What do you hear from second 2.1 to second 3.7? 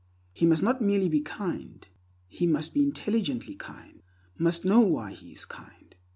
he must be intelligently